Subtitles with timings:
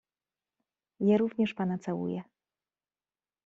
[0.99, 2.21] "Ja również pana całuję..."